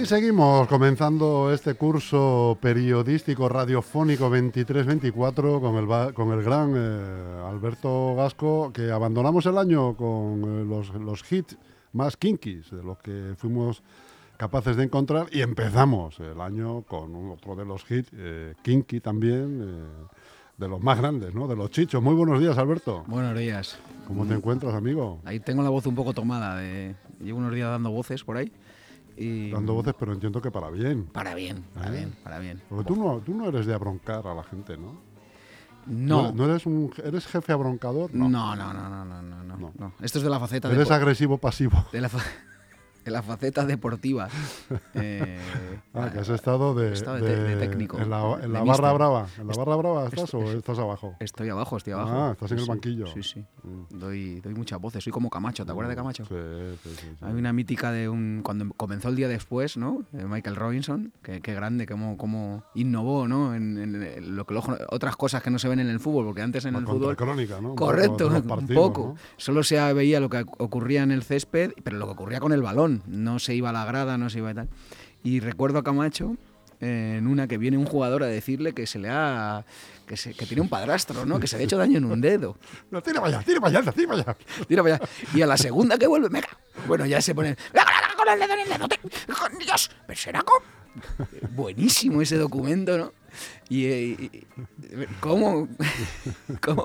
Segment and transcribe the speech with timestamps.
[0.00, 8.14] aquí seguimos comenzando este curso periodístico radiofónico 23-24 con el, con el gran eh, Alberto
[8.14, 11.58] Gasco, que abandonamos el año con eh, los, los hits
[11.92, 13.82] más kinkis de los que fuimos
[14.38, 19.84] capaces de encontrar y empezamos el año con otro de los hits, eh, kinky también,
[20.56, 21.46] de los más grandes, ¿no?
[21.46, 22.02] De los chichos.
[22.02, 23.04] Muy buenos días, Alberto.
[23.06, 23.78] Buenos días.
[24.06, 25.20] ¿Cómo te encuentras, amigo?
[25.26, 26.58] Ahí tengo la voz un poco tomada.
[27.20, 28.50] Llevo unos días dando voces por ahí.
[29.50, 31.04] Dando voces, pero entiendo que para bien.
[31.06, 31.90] Para bien, para ¿Eh?
[31.90, 32.62] bien, para bien.
[32.68, 34.98] Porque tú no, tú no eres de abroncar a la gente, ¿no?
[35.86, 36.32] No.
[36.32, 38.14] ¿No, eres, un, eres jefe abroncador?
[38.14, 38.28] No.
[38.28, 39.92] No, no, no, no, no, no, no.
[40.00, 41.86] Esto es de la faceta ¿Eres agresivo pasivo?
[41.92, 42.08] De la
[43.10, 44.28] en la faceta deportiva.
[44.94, 45.38] Eh,
[45.94, 46.90] ah, que has estado de,
[47.58, 47.98] técnico.
[47.98, 48.20] En la,
[48.64, 49.26] barra brava.
[49.38, 51.14] ¿En la barra brava estás o estás abajo?
[51.20, 52.10] Estoy abajo, estoy abajo.
[52.12, 53.06] Ah, estás en el banquillo.
[53.06, 53.44] Sí, sí.
[53.62, 53.98] Mm.
[53.98, 55.04] Doy, doy muchas voces.
[55.04, 56.24] Soy como Camacho, ¿te acuerdas de Camacho?
[56.24, 56.34] Sí,
[56.82, 58.40] sí, sí, Hay una mítica de un.
[58.42, 60.04] Cuando comenzó el día después, ¿no?
[60.12, 63.54] Michael Robinson, que, grande, cómo, cómo innovó, ¿no?
[63.54, 64.54] En, lo que
[64.88, 67.16] otras cosas que no se ven en el fútbol, porque antes en el fútbol.
[67.16, 67.74] crónica, ¿no?
[67.74, 69.14] Correcto, un poco.
[69.36, 72.62] Solo se veía lo que ocurría en el césped, pero lo que ocurría con el
[72.62, 72.99] balón.
[73.06, 74.68] No se iba a la grada, no se iba y tal.
[75.22, 76.36] Y recuerdo a Camacho
[76.80, 79.64] en una que viene un jugador a decirle que se le ha
[80.06, 81.38] que, se, que tiene un padrastro, ¿no?
[81.38, 82.56] Que se le ha hecho daño en un dedo.
[82.90, 84.36] No, tira para allá, tira para allá, tira para allá.
[84.66, 85.08] Tira para allá.
[85.34, 86.48] Y a la segunda que vuelve, venga.
[86.88, 87.56] Bueno, ya se pone,
[88.16, 88.88] con el dedo en el dedo,
[89.58, 90.44] Dios, pero será
[91.54, 93.12] Buenísimo ese documento, ¿no?
[93.68, 94.46] Y, y,
[95.20, 95.68] ¿cómo,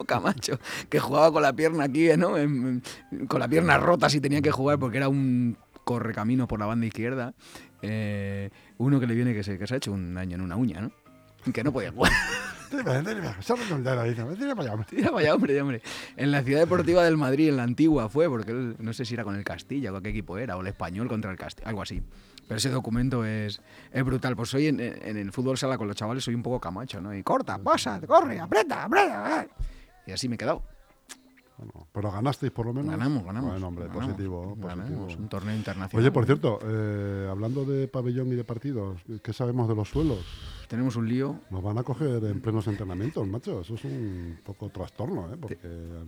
[0.06, 0.60] Camacho,
[0.90, 2.34] que jugaba con la pierna aquí, ¿no?
[3.28, 6.66] con la pierna rota si tenía que jugar porque era un corre camino por la
[6.66, 7.34] banda izquierda,
[7.82, 10.58] eh, uno que le viene que se, que se ha hecho un daño en una
[10.58, 10.92] uña, ¿no?
[11.54, 12.12] Que no podía jugar.
[12.70, 15.82] Tira para allá, Tira para allá, hombre, hombre.
[16.18, 19.14] En la ciudad deportiva del Madrid, en la antigua fue, porque él, no sé si
[19.14, 21.84] era con el Castilla o qué equipo era, o el español contra el Castilla, algo
[21.84, 22.02] así.
[22.48, 24.36] Pero ese documento es, es brutal.
[24.36, 27.16] Pues hoy en, en, el fútbol sala con los chavales soy un poco camacho, ¿no?
[27.16, 29.48] Y corta, pasa, corre, aprieta, aprieta.
[30.08, 30.75] Y así me he quedado
[31.92, 32.92] pero ganasteis por lo menos.
[32.92, 33.52] Ganamos, ganamos.
[33.52, 34.56] Bueno, hombre, positivo.
[34.56, 35.08] positivo.
[35.18, 36.04] un torneo internacional.
[36.04, 40.20] Oye, por cierto, eh, hablando de pabellón y de partidos, ¿qué sabemos de los suelos?
[40.68, 41.40] Tenemos un lío.
[41.52, 43.62] Nos van a coger en plenos entrenamientos, macho.
[43.62, 45.38] Eso es un poco trastorno, ¿eh?
[45.40, 45.58] Porque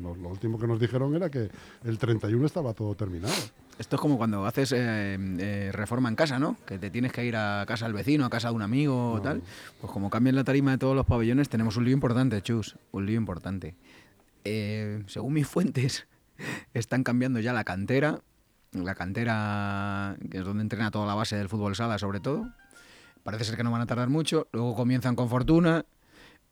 [0.02, 1.50] lo último que nos dijeron era que
[1.84, 3.34] el 31 estaba todo terminado.
[3.80, 6.58] Esto es como cuando haces eh, eh, reforma en casa, ¿no?
[6.66, 9.22] Que te tienes que ir a casa del vecino, a casa de un amigo o
[9.22, 9.44] tal.
[9.80, 12.76] Pues como cambian la tarima de todos los pabellones, tenemos un lío importante, Chus.
[12.92, 13.76] Un lío importante.
[14.50, 16.08] Eh, según mis fuentes,
[16.74, 18.22] están cambiando ya la cantera,
[18.72, 22.48] la cantera que es donde entrena toda la base del fútbol sala sobre todo.
[23.24, 25.86] Parece ser que no van a tardar mucho, luego comienzan con Fortuna,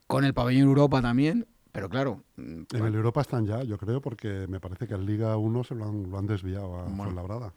[0.08, 2.22] con el pabellón Europa también, pero claro...
[2.36, 5.64] Mm, en el Europa están ya, yo creo, porque me parece que en Liga 1
[5.64, 7.54] se lo han, desviado a bueno, Fuenlabrada.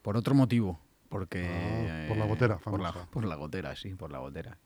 [0.00, 0.80] Por otro motivo,
[1.10, 1.46] porque...
[1.46, 4.56] Ah, por la gotera, por la, por la gotera, sí, por la gotera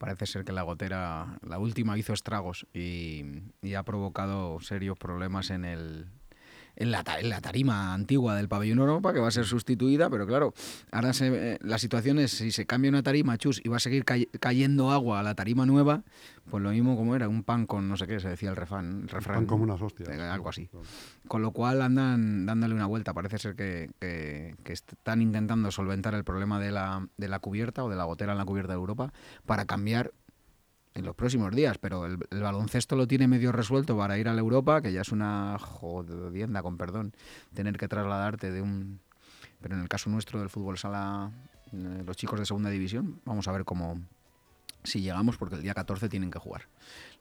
[0.00, 3.44] parece ser que la gotera, la última, hizo estragos y,
[3.76, 6.06] ha provocado serios problemas en el,
[6.80, 10.54] en la, tarima antigua del pabellón Europa, que va a ser sustituida, pero claro,
[10.90, 14.04] ahora se, la situación es si se cambia una tarima, chus, y va a seguir
[14.04, 16.04] cayendo agua a la tarima nueva,
[16.48, 19.02] pues lo mismo como era, un pan con no sé qué, se decía el refrán.
[19.02, 20.08] El refrán pan como unas hostias.
[20.08, 20.70] Eh, algo así.
[21.28, 23.12] Con lo cual andan dándole una vuelta.
[23.12, 27.90] Parece ser que, que, están intentando solventar el problema de la, de la cubierta o
[27.90, 29.12] de la gotera en la cubierta de Europa
[29.44, 30.12] para cambiar
[30.94, 34.40] en los próximos días, pero el, baloncesto lo tiene medio resuelto para ir a la
[34.40, 37.14] Europa, que ya es una jodienda, con perdón,
[37.54, 39.00] tener que trasladarte de un...
[39.60, 41.30] Pero en el caso nuestro del fútbol sala,
[41.72, 44.00] eh, los chicos de segunda división, vamos a ver cómo,
[44.84, 46.68] si llegamos, porque el día 14 tienen que jugar.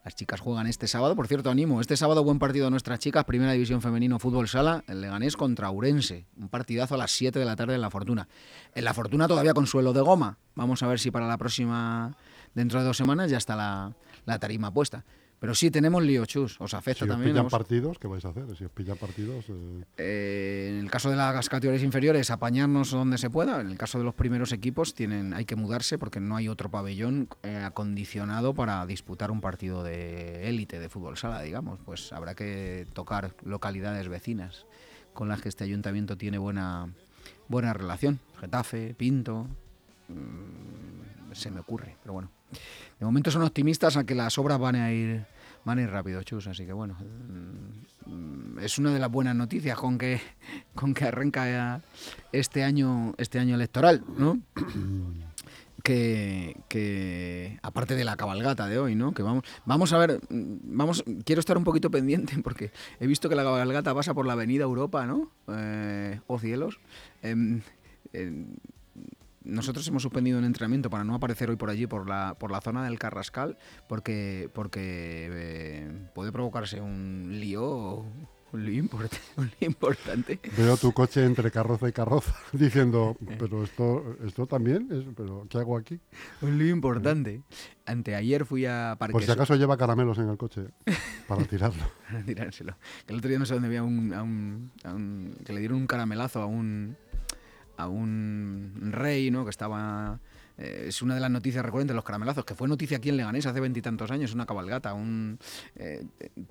[0.04, 3.26] Las chicas juegan este sábado, por cierto, animo, este sábado buen partido de nuestras chicas,
[3.26, 7.46] Primera División Femenino Fútbol Sala, el Leganés contra Urense, un partidazo a las 7 de
[7.46, 8.28] la tarde en La Fortuna.
[8.74, 12.16] En La Fortuna todavía con suelo de goma, vamos a ver si para la próxima,
[12.54, 15.04] dentro de dos semanas, ya está la, tarima puesta.
[15.40, 16.60] Pero sí, tenemos lío, chus.
[16.60, 17.30] Os afecta si también.
[17.30, 18.44] os pillan os- partidos, ¿qué vais a hacer?
[18.58, 19.46] Si os pillan partidos...
[19.48, 23.62] eh, Eh, en el caso de las categorías inferiores, apañarnos donde se pueda.
[23.62, 26.70] En el caso de los primeros equipos, tienen, hay que mudarse porque no hay otro
[26.70, 31.80] pabellón eh, acondicionado para disputar un partido de élite de fútbol sala, digamos.
[31.86, 34.66] Pues habrá que tocar localidades vecinas
[35.14, 36.90] con las que este ayuntamiento tiene buena,
[37.48, 38.20] buena relación.
[38.42, 39.48] Getafe, Pinto.
[40.10, 42.30] mm, se me ocurre, pero bueno.
[43.00, 45.26] De momento son optimistas a que las obras van a ir
[45.66, 46.98] van a ir rápido, chus, así que bueno,
[48.08, 50.20] mm, es una de las buenas noticias con que
[50.76, 51.82] con que arranca
[52.32, 54.40] este año este año electoral, ¿no?
[55.82, 59.14] Que, que aparte de la cabalgata de hoy, ¿no?
[59.14, 63.36] Que vamos vamos a ver, vamos quiero estar un poquito pendiente porque he visto que
[63.36, 65.32] la cabalgata pasa por la Avenida Europa, ¿no?
[65.48, 66.82] Eh, oh cielos.
[67.24, 67.62] Em,
[68.12, 68.58] em,
[69.44, 72.62] nosotros hemos suspendido un entrenamiento para no aparecer hoy por allí, por la, por la
[72.62, 73.58] zona del Carrascal,
[73.88, 78.04] porque, porque eh, puede provocarse un lío,
[78.52, 80.40] un lío, import- un lío importante.
[80.58, 83.36] Veo tu coche entre carroza y carroza diciendo, Eh.
[83.40, 86.00] pero esto, esto también, es, pero ¿qué hago aquí?
[86.42, 87.42] Un lío importante.
[87.86, 90.64] Anteayer fui a Parque Por si acaso lleva caramelos en el coche
[91.28, 91.84] para tirarlo.
[92.12, 92.76] para tirárselo.
[93.08, 95.78] El otro día no sé dónde había un, a un- a un- que le dieron
[95.78, 96.96] un caramelazo a un
[97.80, 99.44] a un rey, ¿no?
[99.46, 100.20] Que estaba
[100.58, 103.46] eh, es una de las noticias recurrentes los caramelazos, que fue noticia aquí en Leganés
[103.46, 105.40] hace veintitantos años, una cabalgata, un
[105.76, 106.06] eh,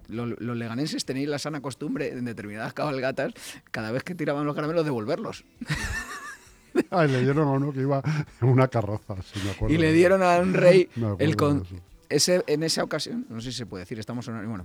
[0.08, 3.34] lo- los leganeses tenéis la sana costumbre en determinadas cabalgatas,
[3.70, 5.44] cada vez que tiraban los caramelos devolverlos.
[6.90, 8.02] Ay, le dieron a uno que iba
[8.40, 9.74] en una carroza, si me acuerdo.
[9.74, 10.88] Y le dieron a un rey
[11.18, 11.64] el con.
[12.08, 14.64] Ese, en esa ocasión, no sé si se puede decir, estamos en, bueno,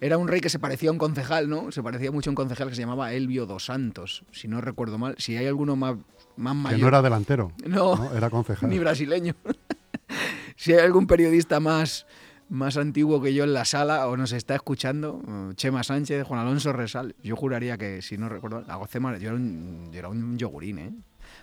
[0.00, 1.70] era un rey que se parecía a un concejal, ¿no?
[1.72, 4.98] Se parecía mucho a un concejal que se llamaba Elvio dos Santos, si no recuerdo
[4.98, 5.14] mal.
[5.18, 5.96] Si hay alguno más,
[6.36, 7.96] más Que mayor, no era delantero, No.
[7.96, 8.14] ¿no?
[8.14, 8.68] era concejal.
[8.68, 9.34] ni brasileño.
[10.56, 12.06] si hay algún periodista más,
[12.48, 16.40] más antiguo que yo en la sala o nos está escuchando, eh, Chema Sánchez, Juan
[16.40, 20.78] Alonso Resal, yo juraría que, si no recuerdo, yo era un, yo era un yogurín,
[20.78, 20.92] ¿eh?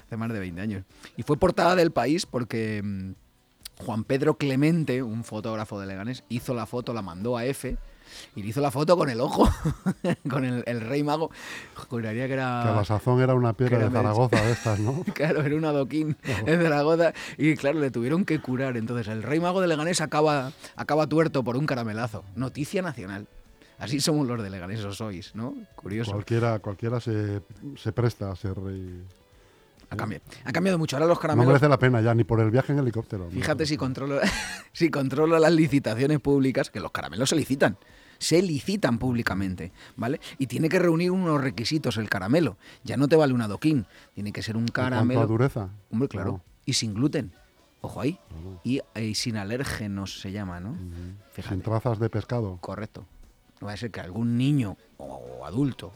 [0.05, 0.85] Hace más de 20 años.
[1.17, 3.11] Y fue portada del país porque mm,
[3.79, 7.77] Juan Pedro Clemente, un fotógrafo de Leganés, hizo la foto, la mandó a F
[8.35, 9.49] y le hizo la foto con el ojo,
[10.29, 11.31] con el, el rey mago.
[11.89, 12.63] Juraría que era...
[12.65, 15.03] Que la sazón era una piedra de Zaragoza de estas, ¿no?
[15.13, 18.77] Claro, era un adoquín en Zaragoza y claro, le tuvieron que curar.
[18.77, 22.23] Entonces, el rey mago de Leganés acaba, acaba tuerto por un caramelazo.
[22.35, 23.27] Noticia nacional.
[23.77, 25.55] Así somos los de Leganés, o sois, ¿no?
[25.75, 26.11] Curioso.
[26.11, 27.41] Cualquiera, cualquiera se,
[27.77, 29.03] se presta a ser rey.
[29.91, 30.95] Ha cambiado, ha cambiado mucho.
[30.97, 31.47] Ahora los No caramelos...
[31.47, 33.25] merece la pena ya, ni por el viaje en helicóptero.
[33.25, 33.31] ¿no?
[33.31, 34.19] Fíjate si controlo,
[34.71, 37.77] si controlo las licitaciones públicas, que los caramelos se licitan.
[38.19, 40.19] Se licitan públicamente, ¿vale?
[40.37, 42.57] Y tiene que reunir unos requisitos el caramelo.
[42.83, 43.85] Ya no te vale un adoquín.
[44.13, 45.21] Tiene que ser un caramelo...
[45.21, 45.69] a dureza.
[45.89, 46.31] Hombre, claro.
[46.33, 46.41] No.
[46.65, 47.31] Y sin gluten.
[47.81, 48.19] Ojo ahí.
[48.27, 48.59] Claro.
[48.65, 50.75] Y, y sin alérgenos se llama, ¿no?
[51.31, 51.55] Fíjate.
[51.55, 52.57] Sin trazas de pescado.
[52.59, 53.05] Correcto.
[53.61, 55.93] No va a ser que algún niño o adulto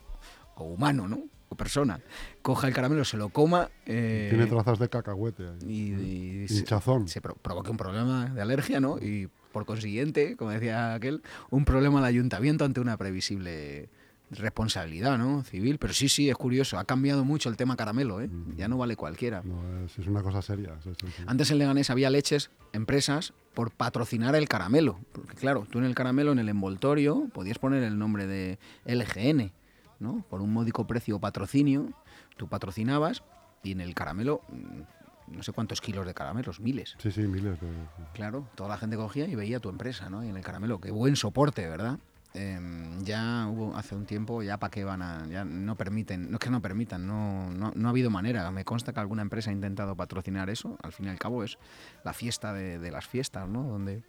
[0.55, 1.19] o humano, ¿no?
[1.55, 1.99] Persona
[2.41, 5.43] coja el caramelo, se lo coma eh, Tiene trazas de cacahuete.
[5.47, 5.57] ahí.
[5.67, 7.07] y, y se, Hinchazón.
[7.07, 8.97] se pro- provoque un problema de alergia, ¿no?
[8.99, 13.89] Y por consiguiente, como decía aquel, un problema al ayuntamiento ante una previsible
[14.31, 15.43] responsabilidad, ¿no?
[15.43, 15.77] Civil.
[15.77, 16.77] Pero sí, sí, es curioso.
[16.79, 18.29] Ha cambiado mucho el tema caramelo, ¿eh?
[18.57, 19.41] Ya no vale cualquiera.
[19.43, 20.75] No, es, es una cosa seria.
[20.83, 21.23] sí, sí, sí.
[21.27, 24.99] Antes en Leganés había leches, empresas, por patrocinar el caramelo.
[25.11, 29.51] Porque claro, tú en el caramelo, en el envoltorio, podías poner el nombre de LGN,
[30.03, 30.23] ¿no?
[30.29, 31.89] Por un módico precio patrocinio,
[32.37, 33.23] tú patrocinabas
[33.63, 36.95] y en el caramelo, mm, no sé cuántos kilos de caramelos, miles.
[36.99, 37.67] Sí, sí, miles de...
[38.13, 40.23] Claro, toda la gente cogía y veía tu empresa, ¿no?
[40.23, 41.97] Y en el caramelo, qué buen soporte, ¿verdad?
[42.35, 46.37] Em, ya hubo hace un tiempo, ya para qué van a, ya no permiten, no
[46.37, 48.49] es que no permitan, no, no, no ha habido manera.
[48.51, 50.77] Me consta que alguna empresa ha intentado patrocinar eso.
[50.81, 51.59] Al fin y al cabo es
[52.03, 53.63] la fiesta de, de las fiestas, ¿no?
[53.63, 54.01] Donde,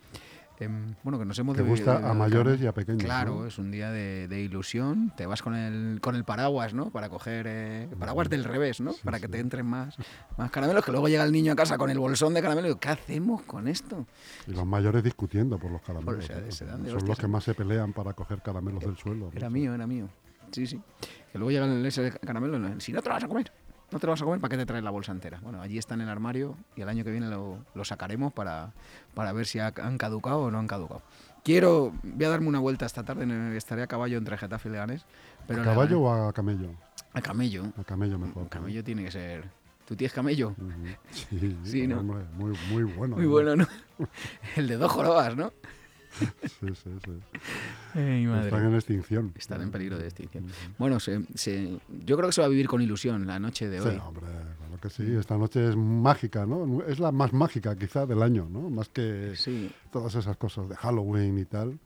[0.59, 3.03] em, bueno, que nos hemos Que de- gusta de- a mayores y a pequeños.
[3.03, 3.47] Claro, ¿no?
[3.47, 5.13] es un día de, de ilusión.
[5.17, 6.91] Te vas con el, con el paraguas, ¿no?
[6.91, 8.93] Para coger eh, paraguas del revés, ¿no?
[9.05, 9.97] Para que te entren más,
[10.37, 10.85] más caramelos.
[10.85, 12.89] Que luego llega el niño a casa con el bolsón de caramelo y digo, ¿qué
[12.91, 14.07] hacemos con esto?
[14.47, 16.27] Y los mayores discutiendo por los caramelos.
[16.29, 17.29] De Son hostias, los que ¿eh?
[17.29, 19.31] más se pelean para coger caramelos del suelo.
[19.35, 20.09] Era mío, era mío.
[20.53, 20.81] Sí, sí.
[21.33, 22.81] Que luego llega el ese caramelo.
[22.81, 23.51] Si no te lo vas a comer,
[23.95, 25.39] no te lo vas a comer, ¿para qué te traes la bolsa entera?
[25.41, 28.73] Bueno, allí está en el armario y el año que viene lo, lo sacaremos para,
[29.15, 31.01] para ver si ha- han caducado o no han caducado.
[31.45, 34.73] Quiero, voy a darme una vuelta esta tarde, el- estaré a caballo entre Getafe y
[34.73, 35.07] Leganés.
[35.47, 36.71] Pero ¿A caballo Leganés- o a camello?
[37.13, 37.65] A camello.
[37.79, 38.49] A camello mejor.
[38.49, 39.45] Camello tiene que ser...
[39.87, 40.49] ¿Tú tienes camello?
[40.59, 40.71] Ujú.
[41.13, 42.01] Sí, Sí, ¿no?
[42.01, 43.15] hombre, muy, muy bueno.
[43.17, 43.31] Muy ¿no?
[43.31, 43.67] bueno, ¿no?
[44.57, 45.53] El de dos jorobas, ¿no?
[46.43, 47.13] Sí, sí, sí.
[47.95, 49.33] Ay, Están en extinción.
[49.37, 50.47] Están en peligro de extinción.
[50.79, 53.81] Bueno, se- se- yo creo que se va a vivir con ilusión la noche de
[53.81, 53.99] Sí, hoy.
[54.05, 54.23] hombre,
[54.59, 55.15] claro que sí.
[55.17, 56.83] Esta noche es mágica, ¿no?
[56.87, 58.71] Es la más mágica quizá del año, ¿no?
[58.71, 61.79] Más que Sí, todas esas cosas de Halloween y tal.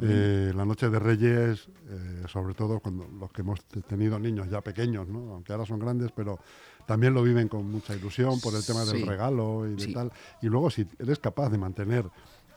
[0.00, 4.62] Eh, la noche de Reyes, eh, sobre todo cuando los que hemos tenido niños ya
[4.62, 5.34] pequeños, ¿no?
[5.34, 6.38] aunque ahora son grandes, pero
[6.86, 10.10] también lo viven con mucha ilusión por el tema del regalo y de tal.
[10.40, 12.06] Y luego si eres capaz de mantener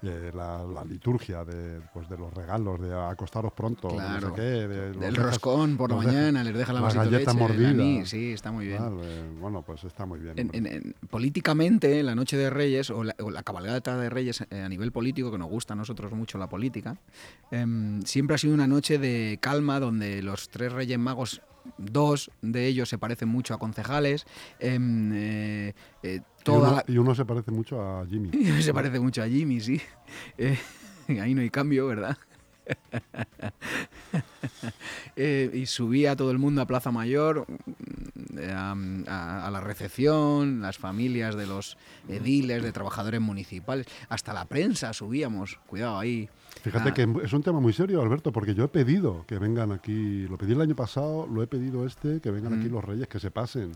[0.01, 4.41] la, liturgia de, pues, de los regalos, de acostaros pronto, no sé qué.
[4.41, 8.05] Del roscón por la mañana, les deja la, la galleta mordida.
[8.05, 9.39] sí, está muy bien.
[9.39, 10.95] bueno, pues está muy bien.
[11.09, 15.37] políticamente, la Noche de Reyes o la, cabalgata de Reyes eh, a nivel político, que
[15.37, 16.97] nos gusta a nosotros mucho la política,
[17.51, 21.41] em, siempre ha sido una noche de calma donde los tres Reyes Magos
[21.77, 24.25] dos de ellos se parecen mucho a concejales.
[24.59, 28.31] Em, eh, eh, toda y, uno, se parece mucho a Jimmy.
[28.61, 29.81] se parece mucho a Jimmy, sí.
[30.37, 30.57] Eh,
[31.21, 32.17] ahí no hay cambio, ¿verdad?
[35.15, 37.45] y subía todo el mundo a Plaza Mayor,
[38.49, 41.77] a, la recepción, las familias de los
[42.09, 46.27] ediles, de trabajadores municipales, hasta la prensa subíamos, cuidado ahí.
[46.65, 50.27] Fíjate que es un tema muy serio, Alberto, porque yo he pedido que vengan aquí,
[50.27, 52.73] lo pedí el año pasado, lo he pedido este, que vengan aquí mm.
[52.73, 53.71] los reyes, que se pasen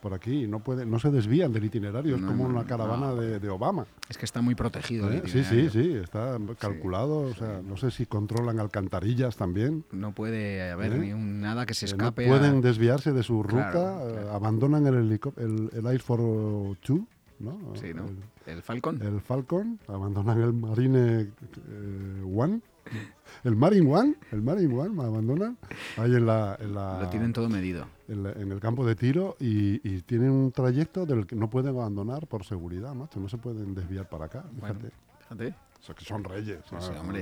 [0.00, 3.84] por aquí, no pueden, no se desvían del itinerario, es como una caravana de, Obama.
[4.08, 5.22] Es que está muy protegido ¿Eh?
[5.26, 9.84] Sí, sí, sí, está calculado, o sea, no sé si controlan alcantarillas también.
[9.90, 10.98] No puede haber ¿Eh?
[10.98, 12.26] ni nada que se escape.
[12.26, 17.00] no pueden desviarse de su ruta, eh, abandonan el, el, el Air Force 2
[17.40, 17.58] ¿no?
[17.74, 18.06] Sí, ¿no?
[18.46, 19.00] El, Falcon.
[19.02, 22.60] El Falcon, abandonan el Marine eh, One.
[23.44, 25.56] El Marine One, el Marine One, me abandonan
[25.96, 26.58] ahí en la,
[27.00, 27.86] Lo tienen todo medido.
[28.08, 32.44] En, el campo de tiro y, tienen un trayecto del que no pueden abandonar por
[32.44, 33.20] seguridad, macho.
[33.20, 34.44] No se pueden desviar para acá.
[34.60, 34.90] Fíjate.
[35.20, 36.58] fíjate que son reyes.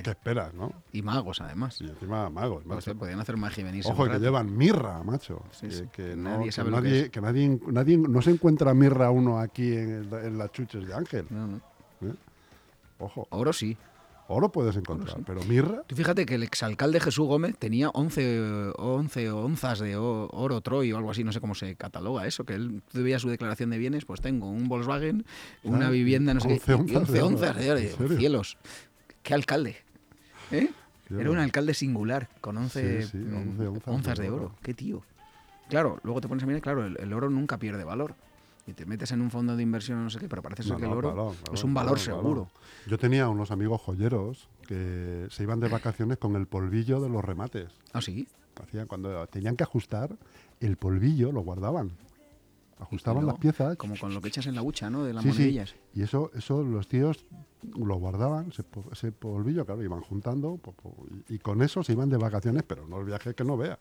[0.03, 0.73] ¿Qué esperas, no?
[0.93, 1.81] Y magos, además.
[1.81, 2.95] Y encima magos, macho.
[2.97, 5.43] podían hacer magia y venirse Ojo, que llevan mirra, macho.
[5.93, 10.87] que, nadie sabe que, nadie, nadie, no se encuentra mirra uno aquí en, las chuches
[10.87, 11.27] de Ángel.
[11.31, 11.57] No, no.
[12.03, 12.15] ¿Eh?
[12.99, 13.27] Ojo.
[13.31, 13.77] Oro sí.
[14.31, 15.83] Oro puedes encontrar, pero mirra.
[15.87, 20.99] Tú fíjate que el exalcalde Jesús Gómez tenía 11, 11 onzas de oro Troy o
[20.99, 24.05] algo así, no sé cómo se cataloga eso, que él veía su declaración de bienes,
[24.05, 25.25] pues tengo un Volkswagen,
[25.63, 28.17] una ah, vivienda, no sé qué, onzas, y 11 onzas de oro.
[28.19, 28.59] Cielos.
[29.23, 29.77] ¿Qué alcalde?
[30.51, 30.71] ¿Eh?
[31.09, 34.53] Era un alcalde singular, con 11, mm, onzas, de oro.
[34.63, 35.03] Qué tío.
[35.71, 38.15] Claro, luego te pones a mirar, claro, el oro nunca pierde valor
[38.69, 40.85] y te metes en un fondo de inversión no sé qué, pero parece ser que
[40.85, 42.51] el oro es un valor seguro.
[42.87, 47.25] Yo tenía unos amigos joyeros que se iban de vacaciones con el polvillo de los
[47.25, 47.71] remates.
[47.93, 48.29] ¿Ah, sí?
[48.63, 50.17] Hacían, cuando tenían que ajustar,
[50.61, 51.93] el polvillo lo guardaban.
[52.79, 53.77] Ajustaban las piezas.
[53.77, 55.03] Como con lo que echas en la hucha, ¿no?
[55.03, 55.59] De las sí,
[55.95, 57.25] Y eso, eso los tíos
[57.77, 58.53] lo guardaban,
[58.93, 60.61] ese, polvillo, claro, iban juntando
[61.29, 63.79] y con eso se iban de vacaciones, pero no el viaje que no vea.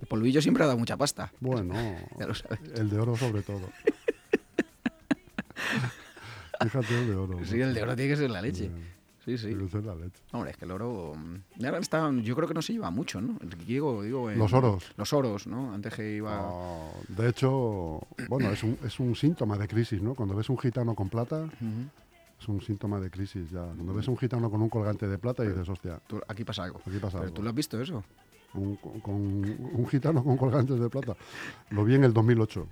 [0.00, 1.32] El polvillo siempre ha dado mucha pasta.
[1.40, 1.74] Bueno,
[2.74, 3.68] el de oro sobre todo.
[6.60, 7.38] Fíjate el de oro.
[7.44, 8.70] Sí, el de oro tiene que ser la leche.
[9.24, 9.48] Sí, sí.
[9.48, 10.22] Tiene que ser la leche.
[10.32, 11.14] Hombre, es que el oro.
[11.16, 13.38] Mm, ahora está, yo creo que no se lleva mucho, ¿no?
[13.66, 14.92] Digo, digo, los oros.
[14.96, 15.72] Los oros, ¿no?
[15.72, 16.50] Antes que iba.
[17.08, 20.14] de hecho, bueno, es un, es un síntoma de crisis, ¿no?
[20.14, 21.48] Cuando ves un gitano con plata.
[22.40, 23.64] Es un síntoma de crisis ya.
[23.64, 26.00] Cuando ves un gitano con un colgante de plata y dices, hostia.
[26.26, 26.80] aquí pasa algo.
[26.86, 28.02] Aquí pasa ¿Pero ¿Tú lo has visto eso?
[28.54, 31.14] Un, con, un gitano con colgantes de plata.
[31.68, 32.66] Lo vi en el 2008.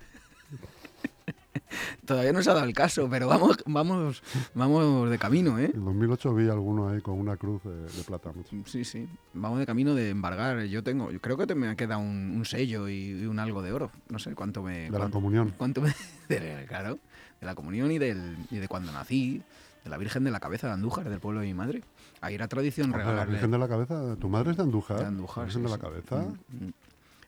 [2.04, 4.22] Todavía no se ha dado el caso, pero vamos, vamos,
[4.54, 5.70] vamos de camino, ¿eh?
[5.74, 8.32] En 2008 vi alguno ahí con una cruz de, plata.
[8.66, 9.08] Sí, sí.
[9.34, 10.62] Vamos de camino de embargar.
[10.64, 13.72] Yo tengo, yo creo que te me queda un, un sello y, un algo de
[13.72, 13.90] oro.
[14.08, 14.90] No sé cuánto me.
[14.90, 15.54] De la comunión.
[15.56, 15.94] Cuánto me,
[16.28, 16.98] de, claro,
[17.40, 19.42] de la comunión y, del, y de cuando nací,
[19.84, 21.82] de la Virgen de la Cabeza de Andújar, del pueblo de mi madre.
[22.20, 23.24] Ahí era tradición regalarle.
[23.24, 24.16] ¿La Virgen de la Cabeza?
[24.16, 24.98] ¿Tu madre es de Andújar?
[24.98, 25.38] De Andújar.
[25.38, 26.16] ¿La Virgen de la Cabeza?
[26.16, 26.72] Mm, mm.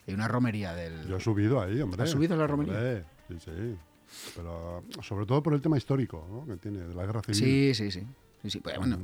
[0.09, 1.07] Hay una romería del.
[1.07, 2.02] Yo he subido ahí, hombre.
[2.02, 3.05] ¿Has subido a la romería?
[3.29, 3.79] sí, sí
[4.35, 6.47] pero sobre todo por el tema histórico ¿no?
[6.47, 7.37] que tiene de la guerra civil.
[7.37, 8.07] Sí, sí, sí.
[8.43, 8.61] sí, sí.
[8.61, 8.99] Pues, bueno,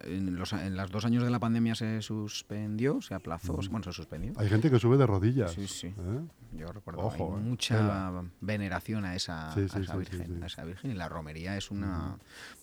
[0.00, 3.92] en, los, en los dos años de la pandemia se suspendió, se aplazó, bueno, se
[3.92, 4.32] suspendió.
[4.36, 5.52] Hay gente que sube de rodillas.
[5.52, 5.88] Sí, sí.
[5.88, 6.20] ¿eh?
[6.52, 10.90] Yo recuerdo Ojo, hay eh, mucha veneración a esa, a esa virgen, a esa virgen
[10.90, 12.18] y la romería es una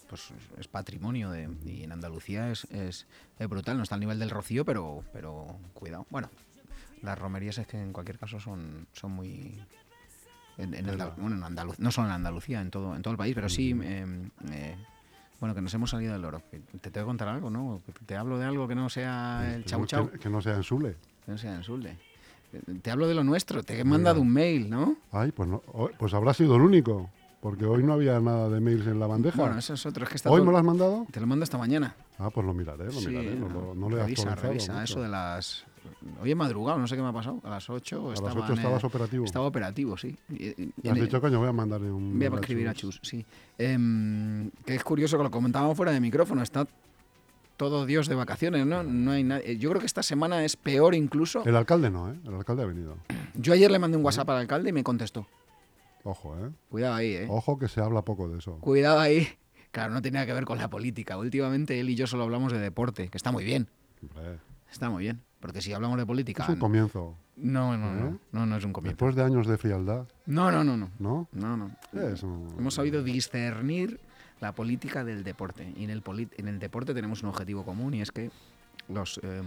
[0.10, 3.08] pues es patrimonio de, y en Andalucía es, es,
[3.40, 6.06] es, brutal, no está al nivel del rocío, pero pero cuidado.
[6.10, 6.30] Bueno,
[7.02, 9.60] las romerías es que en cualquier caso son son muy
[10.58, 10.72] en,
[11.18, 14.30] bueno, en no solo en Andalucía, en todo, en todo el país, pero sí, em,
[14.52, 14.76] eh,
[15.40, 16.42] bueno, que nos hemos salido del oro.
[16.50, 17.82] Te tengo que contar algo, ¿no?
[18.06, 20.10] Te hablo de algo que no sea el chau chau.
[20.10, 20.96] Que, no sea en Sule.
[21.26, 21.98] Que no sea en Sule.
[22.82, 24.96] Te hablo de lo nuestro, te he mandado un mail, ¿no?
[25.12, 25.62] Ay, pues, no,
[26.00, 27.10] pues habrá sido el único.
[27.42, 29.40] Porque hoy no había nada de mails en la bandeja.
[29.40, 30.04] Bueno, eso es otro.
[30.06, 31.06] Es que está ¿Hoy me lo has mandado?
[31.12, 31.96] Te lo mando esta mañana.
[32.18, 33.36] Ah, pues lo miraré, lo miraré.
[33.36, 35.64] No, no, le he revisa, revisa eso de las
[36.22, 37.42] Hoy he madrugado, no sé qué me ha pasado.
[37.44, 38.34] A las 8 a estaba.
[38.34, 39.26] las 8 estabas operativo.
[39.26, 40.16] Estaba operativo, sí.
[40.30, 42.18] Y, has dicho, coño, voy a mandarle un.
[42.18, 43.26] Voy a escribir a Chus, sí.
[43.58, 46.42] Em, que es curioso que lo comentábamos fuera de micrófono.
[46.42, 46.68] Está
[47.58, 48.84] todo Dios de vacaciones, ¿no?
[48.84, 49.58] No hay nadie.
[49.58, 51.44] Yo creo que esta semana es peor incluso.
[51.46, 52.16] El alcalde no, ¿eh?
[52.26, 52.98] El alcalde ha venido.
[53.36, 55.28] Yo ayer le mandé un WhatsApp al alcalde y me contestó.
[56.04, 56.52] Ojo, ¿eh?
[56.70, 57.28] Cuidado ahí, ¿eh?
[57.30, 58.58] Ojo que se habla poco de eso.
[58.60, 59.28] Cuidado ahí.
[59.76, 61.18] Claro, no tenía que ver con la política.
[61.18, 63.68] Últimamente él y yo solo hablamos de deporte, que está muy bien.
[64.02, 64.40] Hombre,
[64.72, 65.22] Está muy bien.
[65.46, 66.42] Porque si hablamos de política.
[66.42, 67.16] es un comienzo.
[67.36, 68.02] No, no, ¿Eh?
[68.02, 68.20] no.
[68.32, 68.96] No, no es un comienzo.
[68.96, 70.90] Después de años de frialdad, No, no, no, no.
[70.98, 71.28] ¿no?
[71.34, 71.72] No, no.
[71.94, 74.00] Es un- Hemos sabido discernir
[74.42, 75.72] la política del deporte.
[75.78, 76.02] Y en el,
[76.38, 78.32] en el deporte tenemos un objetivo común y es que
[78.90, 79.44] los eh,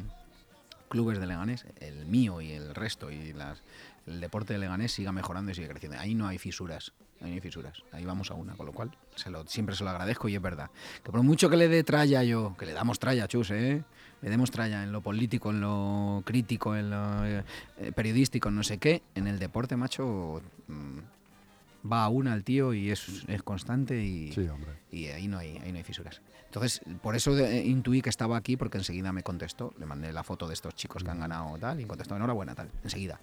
[0.89, 3.61] clubes de Leganés, el mío y el resto, y las,
[4.07, 5.99] el deporte de Leganés siga mejorando y siga creciendo.
[5.99, 6.93] Ahí no hay fisuras.
[7.21, 7.83] Ahí no hay fisuras.
[7.93, 10.43] Ahí vamos a una, con lo cual se lo, siempre se lo agradezco y es
[10.43, 10.71] verdad.
[11.03, 13.83] Que por mucho que le dé tralla yo, que le damos tralla, chus, ¿eh?
[14.23, 17.45] Le demos tralla en lo político, en lo crítico, en lo eh,
[17.79, 22.45] eh, periodístico, en no sé qué, en el deporte, macho, mm, va a una el
[22.45, 24.49] tío y es, es constante y, Sí,
[24.91, 26.21] y ahí no hay ahí no hay fisuras.
[26.47, 30.23] Entonces, por eso eh, intuí que estaba aquí porque enseguida me contestó, le mandé la
[30.23, 33.21] foto de estos chicos que han ganado tal y contestó enhorabuena tal, enseguida.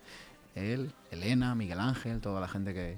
[0.53, 2.97] Él, Elena, Miguel Ángel, toda la gente que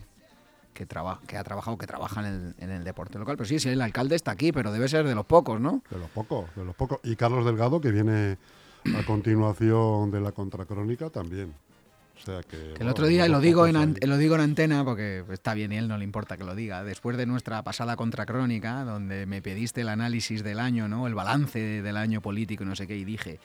[0.77, 3.35] que, traba- que ha trabajado, que trabaja en el, en el deporte local.
[3.35, 5.81] Pero sí, sí, el alcalde está aquí, pero debe ser de los pocos, ¿no?
[5.89, 6.99] De los pocos, de los pocos.
[7.03, 8.37] Y Carlos Delgado, que viene
[8.95, 11.53] a continuación de la contracrónica, también.
[12.15, 12.57] O sea que.
[12.57, 15.53] Que el bueno, otro día, lo digo, en, an- lo digo en antena porque está
[15.53, 19.25] bien y él no le importa que lo diga, después de nuestra pasada contracrónica, donde
[19.25, 21.07] me pediste el análisis del año, ¿no?
[21.07, 23.39] el balance del año político y no sé qué, y dije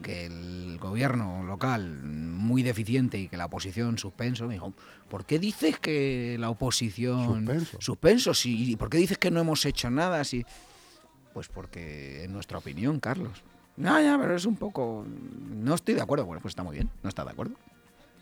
[0.00, 4.72] que el gobierno local muy deficiente y que la oposición suspenso, me dijo,
[5.10, 7.26] ¿por qué dices que la oposición...
[7.46, 7.76] Suspenso.
[7.80, 10.22] Suspenso, sí, ¿y por qué dices que no hemos hecho nada?
[10.24, 10.44] Sí.
[11.34, 13.42] Pues porque, en nuestra opinión, Carlos.
[13.76, 15.04] No, ya, pero es un poco...
[15.50, 16.26] No estoy de acuerdo.
[16.26, 17.54] Bueno, pues está muy bien, no está de acuerdo.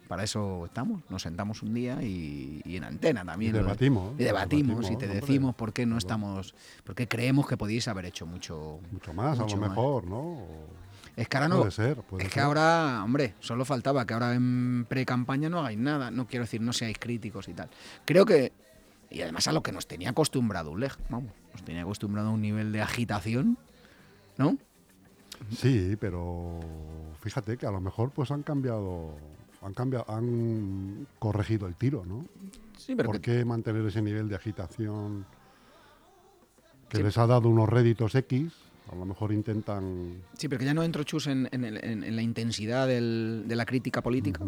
[0.09, 3.55] Para eso estamos, nos sentamos un día y, y en antena también.
[3.55, 6.55] Y debatimos, Y debatimos, debatimos, y te decimos por qué no estamos,
[6.85, 8.79] por qué creemos que podíais haber hecho mucho.
[8.93, 9.71] Mucho más, mucho a lo más.
[9.71, 10.17] mejor, ¿no?
[10.19, 10.69] O-
[11.17, 11.59] Es que ahora no.
[11.61, 12.43] Puede ser, puede es que ser.
[12.43, 16.11] ahora, hombre, solo faltaba que ahora en pre-campaña no hagáis nada.
[16.11, 17.71] No quiero decir, no seáis críticos y tal.
[18.05, 18.53] Creo que.
[19.09, 22.43] Y además a lo que nos tenía acostumbrado Uleg, vamos, nos tenía acostumbrado a un
[22.43, 23.57] nivel de agitación,
[24.37, 24.59] ¿no?
[25.57, 26.61] Sí, pero
[27.21, 29.15] fíjate que a lo mejor pues han cambiado,
[29.63, 32.25] han cambiado, han corregido el tiro, ¿no?
[32.77, 35.25] Sí, pero ¿Por que- qué mantener ese nivel de agitación
[36.89, 37.03] que Sí.
[37.03, 38.53] les ha dado unos réditos X?
[38.91, 42.05] A lo mejor intentan Sí, pero que ya no entro, Chus, en, en el- en-
[42.05, 44.45] en la intensidad del- de la crítica política,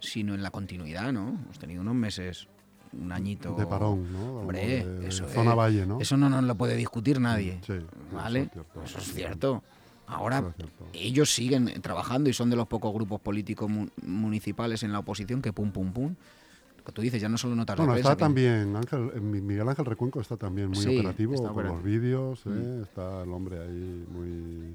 [0.00, 1.28] sino en la continuidad, ¿no?
[1.30, 2.46] Hemos tenido unos meses,
[2.92, 3.54] un añito...
[3.54, 4.40] de parón, ¿no?
[4.40, 6.00] Hombre, Como de- de eso zona valle, ¿no?
[6.00, 7.58] Eso no nos lo puede discutir nadie.
[7.66, 7.74] Sí,
[8.12, 8.40] ¿Vale?
[8.40, 8.82] eso es cierto.
[8.84, 9.62] Eso es cierto.
[10.06, 10.86] Ahora, Eso es cierto.
[10.92, 15.40] ellos siguen trabajando y son de los pocos grupos políticos mu- municipales en la oposición
[15.40, 16.14] que pum, pum, pum.
[16.90, 19.84] Que tú dices, ya no solo notas de Bueno, prensa, está también, Ángel, Miguel Ángel
[19.84, 21.74] Recuenco está también muy Sí, operativo con operativo.
[21.76, 22.80] los vídeos, ¿eh?
[22.82, 24.74] está el hombre ahí muy,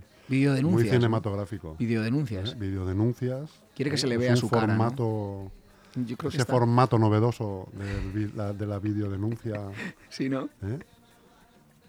[0.63, 1.75] muy cinematográfico.
[1.77, 2.53] Videodenuncias.
[2.53, 2.55] ¿eh?
[2.57, 3.51] Videodenuncias.
[3.75, 4.61] Quiere que se le Es vea un su cara,
[4.95, 6.53] Yo creo que Ese está...
[6.53, 7.67] formato novedoso
[8.13, 9.59] vi- la- de la videodenuncia,
[10.09, 10.45] Sí, ¿no?
[10.63, 10.79] ¿eh?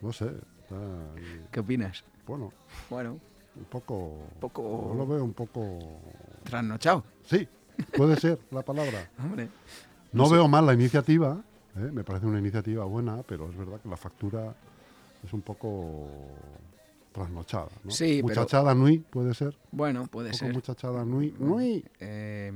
[0.00, 0.26] no sé,
[0.62, 0.76] está.
[1.52, 2.02] ¿Qué opinas?
[2.26, 2.52] bueno,
[2.90, 3.20] Bueno,
[3.54, 6.00] un poco, poco- yo lo veo un poco,
[6.42, 7.04] trasnochado.
[7.24, 7.46] sí,
[7.96, 9.08] puede ser la palabra.
[9.24, 9.48] Hombre.
[10.12, 11.42] No veo mal la iniciativa,
[11.76, 11.90] ¿eh?
[11.92, 14.54] me parece una iniciativa buena, pero es verdad que la factura
[15.24, 16.08] es un poco
[17.12, 17.68] trasnochada.
[17.84, 17.90] ¿no?
[17.90, 19.56] Sí, pero- muchachada nui, puede ser.
[19.72, 20.52] Bueno, puede Un poco ser.
[20.54, 21.84] muchachada nui, nui.
[22.00, 22.52] Eh,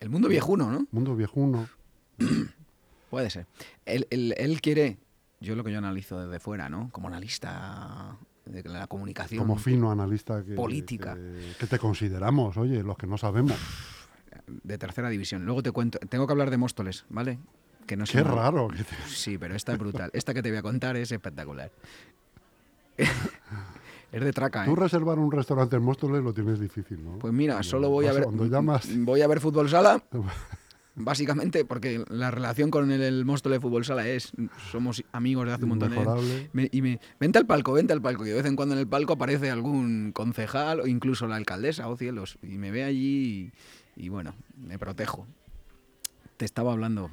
[0.00, 0.86] el mundo viejuno, ¿no?
[0.90, 1.68] Mundo viejuno.
[3.10, 3.46] Puede ser.
[3.84, 4.98] Él, él- él quiere,
[5.40, 6.88] yo lo que yo analizo desde fuera, ¿no?
[6.90, 9.38] Como analista de la comunicación.
[9.40, 11.14] Como fino analista que, política.
[11.14, 13.56] que, que te consideramos, oye, los que no sabemos.
[14.46, 15.44] De tercera división.
[15.44, 17.38] Luego te cuento, tengo que hablar de Móstoles, ¿vale?
[17.86, 18.68] Que no Qué raro.
[18.68, 20.10] que te- Sí, pero esta es brutal.
[20.12, 21.70] Esta que te voy a contar es espectacular.
[24.12, 24.66] es de traca, ¿eh?
[24.66, 27.18] Tú reservar un restaurante en Móstoles lo tienes difícil, ¿no?
[27.18, 28.88] Pues mira, solo voy a ver Cuando llamas...
[28.98, 30.02] voy a ver fútbol sala,
[30.96, 34.32] básicamente porque la relación con el, el Móstoles Fútbol Sala es
[34.72, 36.24] somos amigos de hace un montón de años.
[36.72, 38.26] Y me, vente al palco, vente al palco.
[38.26, 41.88] Y de vez en cuando en el palco aparece algún concejal o incluso la alcaldesa,
[41.88, 42.38] o cielos.
[42.42, 43.52] Y me ve allí y,
[43.96, 45.26] y bueno, me protejo.
[46.36, 47.10] Te estaba hablando.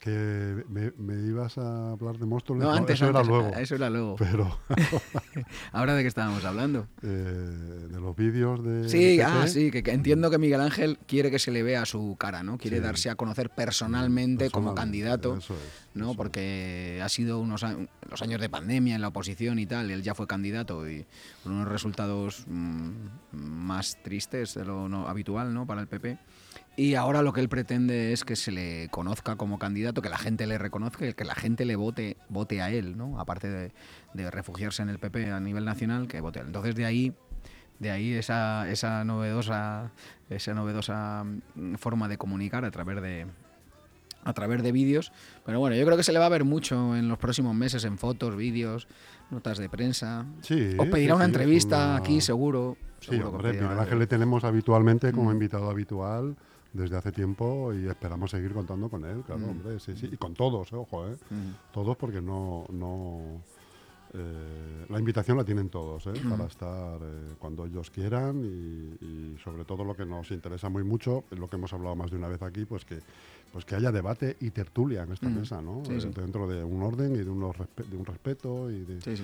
[0.00, 2.62] Que me, me ibas a hablar de Móstoles.
[2.62, 3.56] No, antes, eso antes, era luego.
[3.56, 4.16] Eso era luego.
[4.16, 4.58] Pero
[5.72, 6.86] Ahora de qué estábamos hablando.
[7.02, 8.88] eh, de los vídeos de.
[8.88, 12.14] Sí, ah, sí, que, que entiendo que Miguel Ángel quiere que se le vea su
[12.18, 12.58] cara, ¿no?
[12.58, 12.82] Quiere Sí.
[12.82, 15.36] darse a conocer personalmente como candidato.
[15.38, 15.60] Eso es.
[15.98, 16.14] ¿No?
[16.14, 17.64] Porque ha sido unos
[18.08, 21.04] los años de pandemia en la oposición y tal, él ya fue candidato y
[21.42, 22.90] con unos resultados mm,
[23.32, 25.66] más tristes de lo no- habitual, ¿no?
[25.66, 26.18] Para el PP.
[26.76, 30.16] Y ahora lo que él pretende es que se le conozca como candidato, que la
[30.18, 33.20] gente le reconozca que la gente le vote, vote a él, ¿no?
[33.20, 33.72] Aparte de,
[34.14, 36.48] de refugiarse en el PP a nivel nacional, que vote a él.
[36.48, 37.12] Entonces de ahí
[37.80, 39.92] de ahí esa, esa novedosa
[40.30, 43.26] esa novedosa mm, forma de comunicar a través de
[44.24, 45.12] a través de vídeos
[45.44, 47.84] pero bueno yo creo que se le va a ver mucho en los próximos meses
[47.84, 48.88] en fotos vídeos
[49.30, 53.30] notas de prensa Sí, os pedirá sí, una sí, entrevista una- aquí seguro Sí, seguro
[53.30, 55.34] que hombre, Miguel una Ángel le tenemos habitualmente como Mm.
[55.34, 56.36] invitado habitual
[56.72, 59.50] desde hace tiempo y esperamos seguir contando con él, claro, Mm.
[59.50, 61.72] hombre, sí, sí, y con todos, eh, ojo, eh, Mm.
[61.72, 63.40] todos porque no, no
[64.14, 69.36] eh, la invitación la tienen todos, eh, para estar eh, cuando ellos quieran y, y
[69.42, 72.28] sobre todo lo que nos interesa muy mucho, lo que hemos hablado más de una
[72.28, 72.98] vez aquí, pues que
[73.52, 75.34] pues que haya debate y tertulia en esta Mm.
[75.34, 75.82] mesa, ¿no?
[75.84, 76.08] Sí, sí.
[76.14, 79.22] Dentro de un orden y de, unos respe- de un respeto y de, Sí, sí.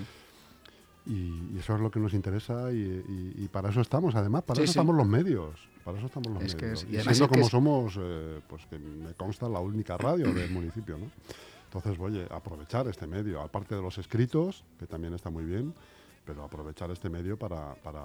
[1.06, 4.70] y, y eso es lo que nos interesa y, para eso estamos, además, para eso
[4.70, 5.68] estamos los medios.
[5.84, 6.84] Para eso estamos los Es que medios.
[6.84, 8.00] es- y siendo como somos,
[8.46, 11.06] pues que me consta la única radio del municipio, ¿no?
[11.74, 15.74] Entonces, oye, aprovechar este medio, aparte de los escritos, que también está muy bien,
[16.24, 18.02] pero aprovechar este medio para, para,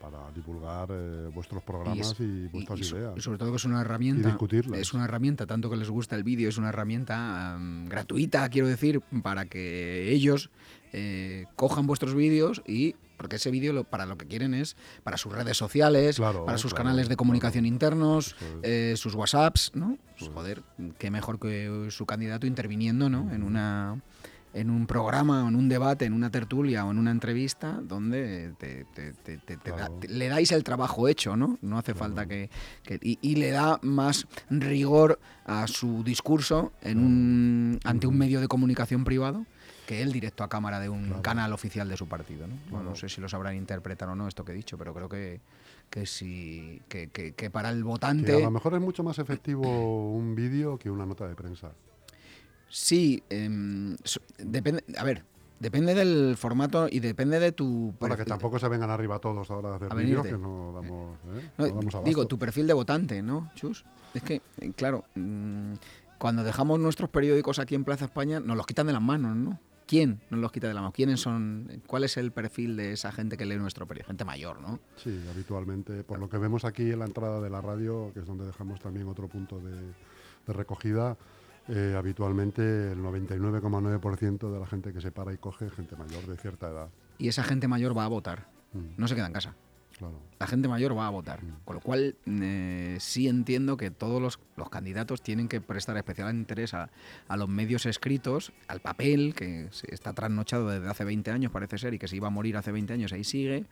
[0.00, 3.14] para divulgar eh, vuestros programas y, vuestras y so- ideas.
[3.16, 4.28] y sobre todo que es una herramienta.
[4.28, 4.78] discutirlas.
[4.80, 8.66] Es una herramienta, tanto que les gusta el vídeo, es una herramienta am, gratuita, quiero
[8.68, 10.50] decir, para que ellos
[10.92, 12.94] eh, cojan vuestros vídeos y.
[13.20, 16.56] Porque ese vídeo lo- para lo que quieren es para sus redes sociales, Claro, para
[16.56, 17.74] sus claro, canales de comunicación claro.
[17.74, 19.98] internos, eh, sus WhatsApps, ¿no?
[20.18, 20.62] Pues, joder,
[20.96, 23.30] qué mejor que su candidato interviniendo, ¿no?
[23.30, 24.00] En una
[24.52, 28.84] en un programa en un debate, en una tertulia o en una entrevista donde te-
[28.94, 29.94] te- te- te- te da- Claro.
[30.00, 31.56] te- le dais el trabajo hecho, ¿no?
[31.62, 32.50] No hace falta que...
[32.82, 38.40] que- y, y le da más rigor a su discurso en un, ante un medio
[38.40, 39.46] de comunicación privado
[39.90, 41.22] que el directo a cámara de un Claro.
[41.22, 42.54] canal oficial de su partido, ¿no?
[42.54, 42.90] Bueno, Claro.
[42.90, 45.40] no sé si lo sabrán interpretar o no esto que he dicho, pero creo que,
[45.90, 48.32] que sí, que, que- que para el votante...
[48.36, 49.64] A lo mejor es mucho más efectivo
[50.14, 51.72] un vídeo que una nota de prensa.
[52.68, 53.96] Sí, em,
[54.38, 55.24] depende, a ver,
[55.58, 57.92] depende del formato y depende de tu...
[57.98, 61.16] Para que tampoco se vengan arriba todos ahora a hacer A vídeos que no damos,
[61.36, 61.50] ¿eh?
[61.58, 62.02] No, No damos abasto.
[62.08, 63.84] digo, tu perfil de votante, ¿no, Chus?
[64.14, 65.72] Es que, eh, claro, mm,
[66.18, 69.58] cuando dejamos nuestros periódicos aquí en Plaza España, nos los quitan de las manos, ¿no?
[69.90, 70.94] ¿Quién nos los quita de las manos?
[70.94, 71.82] ¿Quiénes son?
[71.88, 74.06] ¿Cuál es el perfil de esa gente que lee nuestro periódico?
[74.06, 74.78] Gente mayor, ¿no?
[74.94, 76.04] Sí, habitualmente.
[76.04, 78.78] Por lo que vemos aquí en la entrada de la radio, que es donde dejamos
[78.78, 79.74] también otro punto de,
[80.46, 81.16] de recogida,
[81.66, 86.24] eh, habitualmente el 99,9% de la gente que se para y coge es gente mayor
[86.24, 86.88] de cierta edad.
[87.18, 89.54] Y esa gente mayor va a votar, Mm, no se queda en casa.
[90.00, 90.18] Claro.
[90.38, 91.44] La gente mayor va a votar.
[91.44, 91.64] Mm.
[91.64, 96.34] Con lo cual, eh, sí entiendo que todos los, los candidatos tienen que prestar especial
[96.34, 96.90] interés a,
[97.28, 101.94] a los medios escritos, al papel, que está trasnochado desde hace 20 años, parece ser,
[101.94, 103.66] y que se iba a morir hace 20 años, ahí sigue,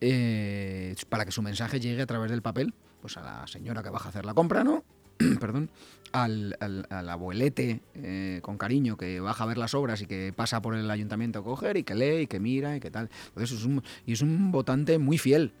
[0.00, 3.90] eh, para que su mensaje llegue a través del papel, pues a la señora que
[3.90, 4.82] baja a hacer la compra, ¿no?
[5.40, 5.70] Perdón,
[6.12, 10.32] al, al- al abuelete eh, con cariño que baja a ver las obras y que
[10.34, 13.08] pasa por el ayuntamiento a coger y que lee y que mira y que tal.
[13.28, 15.52] Entonces es un, y es un votante muy fiel,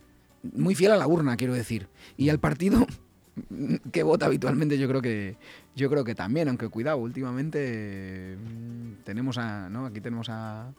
[0.54, 1.88] muy fiel a la urna, quiero decir.
[2.16, 2.86] Y al partido
[3.92, 5.36] que vota habitualmente yo creo que
[5.74, 9.86] yo creo que también, aunque cuidado, últimamente mm, tenemos a, ¿no?
[9.86, 10.72] Aquí tenemos a,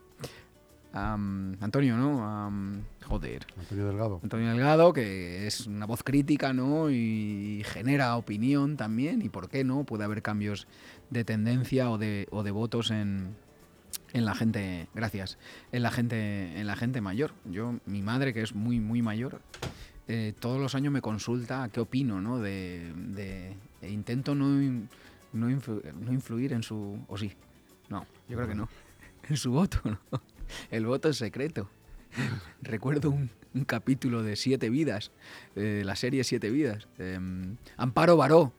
[0.94, 2.50] mm, Antonio, ¿no?
[2.52, 3.46] Mm, joder.
[3.58, 4.20] Antonio Delgado.
[4.24, 6.90] Antonio Delgado, que es una voz crítica, ¿no?
[6.92, 9.22] Y genera opinión también.
[9.22, 9.84] ¿Y por qué no?
[9.84, 10.68] Puede haber cambios
[11.10, 13.36] de tendencia o de, o de votos en,
[14.14, 14.88] en la gente.
[14.94, 15.38] Gracias.
[15.72, 17.32] En la gente, en la gente mayor.
[17.46, 19.42] Yo, mi madre, que es muy, muy mayor,
[20.08, 22.40] eh, todos los años me consulta qué opino, ¿no?
[22.40, 24.90] De, de- e intento no, in-
[25.34, 27.00] no, influ- no influir en su.
[27.08, 27.32] O sí.
[27.90, 28.70] No, yo creo que no.
[29.30, 30.00] En su voto, ¿no?
[30.72, 31.70] El voto es secreto.
[32.62, 35.12] Recuerdo un, un capítulo de Siete Vidas,
[35.56, 36.88] eh, la serie Siete Vidas.
[37.00, 38.54] em, Amparo Baró,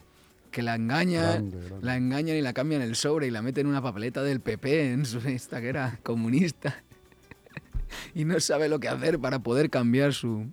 [0.50, 1.86] que la engañan, Grande, grande.
[1.86, 4.92] la engañan y la cambian el sobre y la meten en una papeleta del PP
[4.92, 6.82] en su esta que era comunista.
[8.14, 10.46] y no sabe lo que hacer para poder cambiar su,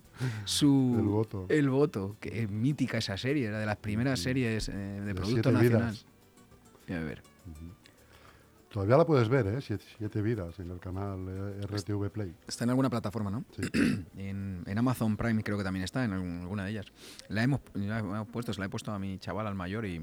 [0.45, 1.45] su El voto.
[1.49, 2.15] el voto.
[2.19, 5.91] Que es mítica esa serie, era de las primeras series eh, de De Producto Nacional.
[5.91, 6.05] Vidas.
[6.99, 7.21] A ver.
[8.71, 9.59] Todavía la puedes ver, ¿eh?
[9.61, 12.33] Siete, siete vidas en el canal eh, RTV Play.
[12.47, 13.43] Está en alguna plataforma, ¿no?
[13.51, 13.61] Sí.
[14.17, 16.85] En, en Amazon Prime creo que también está, en alguna de ellas.
[17.27, 20.01] La hemos, la hemos puesto, se la he puesto a mi chaval, al mayor, y,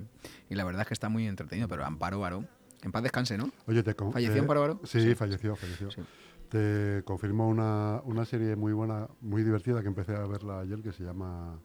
[0.51, 2.45] y la verdad es que está muy entretenido, pero Amparo Baró,
[2.83, 3.51] en paz descanse, ¿no?
[3.67, 4.81] Oye, te ¿Falleció te- Amparo?
[4.85, 5.15] Sí, Sí.
[5.15, 5.91] falleció, falleció.
[5.91, 6.03] Sí.
[6.51, 10.93] Te confirmo una, una serie muy buena, muy divertida que empecé a verla ayer que
[10.93, 11.59] se llama.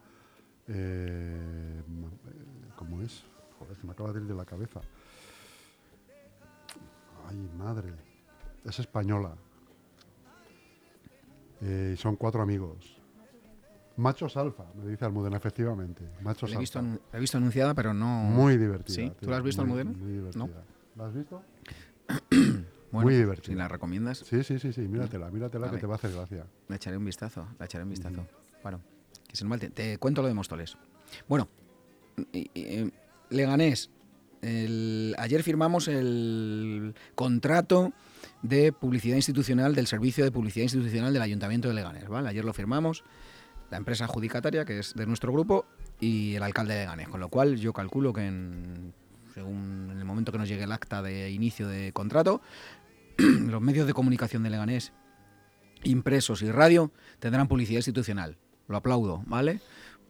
[0.68, 3.24] eh, eh, ¿Cómo es?
[3.60, 4.82] Joder, se me acaba de ir de la cabeza.
[7.28, 7.94] Ay, madre.
[8.66, 9.36] Es española.
[11.62, 13.00] Eh, y son cuatro amigos.
[13.96, 16.04] Machos Alfa, me dice Almudena, efectivamente.
[16.22, 17.00] Machos La he, visto, Alfa.
[17.12, 18.24] la he visto anunciada, pero no.
[18.24, 18.96] Muy divertida.
[18.96, 19.12] ¿Sí?
[19.22, 19.98] ¿Tú la has visto, muy- Almudena?
[20.04, 20.46] Muy divertida.
[20.46, 20.50] ¿No?
[20.96, 21.42] ¿La has visto?
[22.94, 23.48] Bueno, muy divertida.
[23.54, 26.46] Si la recomiendas, Sí, sí, sí, sí, míratela, míratela que te va a hacer gracia.
[26.68, 27.48] le echaré un vistazo.
[27.58, 28.24] Le echaré un vistazo.
[28.62, 28.82] Bueno,
[29.28, 30.78] que se el tie- Te cuento lo de Móstoles.
[31.28, 31.48] Bueno,
[32.32, 32.92] y- y, eh,
[33.32, 33.90] Leganés.
[34.44, 37.94] El- ayer firmamos el contrato
[38.42, 42.08] de publicidad institucional del Servicio de Publicidad Institucional del Ayuntamiento de Leganés.
[42.08, 42.30] ¿vale?
[42.30, 43.04] Ayer lo firmamos,
[43.72, 45.66] la empresa adjudicataria, que es de nuestro grupo,
[46.00, 47.08] y el alcalde de Leganés.
[47.08, 48.94] Con lo cual, yo calculo que en,
[49.34, 52.42] según en el momento que nos llegue el acta de inicio de contrato,
[53.18, 54.92] los medios de comunicación de Leganés,
[55.84, 58.38] impresos y radio, tendrán publicidad institucional.
[58.68, 59.62] Lo aplaudo, ¿vale?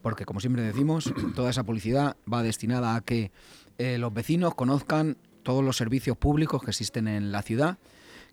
[0.02, 3.32] Porque, como siempre decimos, toda esa publicidad va destinada a que
[3.78, 7.78] eh, los vecinos conozcan todos los servicios públicos que existen en la ciudad,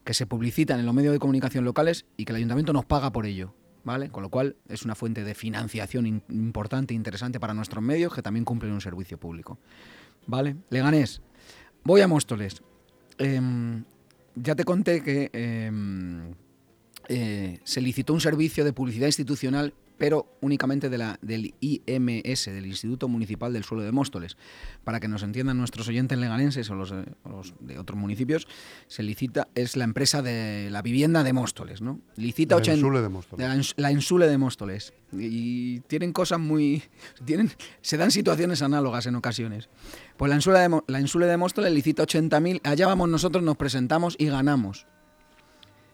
[0.05, 3.11] que se publicitan en los medios de comunicación locales y que el ayuntamiento nos paga
[3.12, 3.55] por ello.
[3.83, 4.11] ¿Vale?
[4.11, 8.12] Con lo cual es una fuente de financiación in- importante e interesante para nuestros medios
[8.14, 9.59] que también cumplen un servicio público.
[10.26, 10.57] ¿Vale?
[10.68, 11.22] Leganés.
[11.83, 12.62] Voy a Móstoles.
[13.16, 13.85] Em,
[14.35, 16.35] ya te conté que em,
[17.09, 22.65] eh, se licitó un servicio de publicidad institucional, pero únicamente de la, del IMS, del
[22.67, 24.39] Instituto Municipal del Suelo de Móstoles.
[24.83, 28.49] Para que nos entiendan nuestros oyentes leganenses o los, eh, o los de otros municipios,
[28.87, 32.01] se licita, es la empresa de la vivienda de Móstoles, ¿no?
[32.17, 33.47] Licita El 80 Ensule de Móstoles.
[33.47, 34.95] la, ens- la Ensule de Móstoles.
[35.13, 35.27] Y,
[35.77, 36.83] y tienen cosas muy.
[37.27, 37.51] Tienen,
[37.83, 39.69] se dan situaciones análogas en ocasiones.
[40.17, 42.63] Pues la Ensule de, la Ensule de Móstoles licita 80.000.
[42.65, 44.87] Allá vamos nosotros, nos presentamos y ganamos.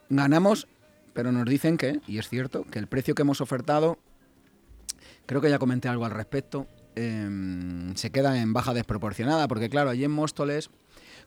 [0.09, 0.69] Ganamos,
[1.17, 3.99] pero nos dicen que, y es cierto, que el precio que hemos ofertado,
[5.25, 9.89] creo que ya comenté algo al respecto, em, se queda en baja desproporcionada, porque claro,
[9.89, 10.69] allí en Móstoles,